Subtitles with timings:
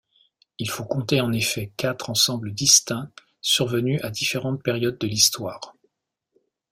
[0.57, 5.75] Il faut compter en effet quatre ensembles distincts survenus à différentes périodes de l'histoire.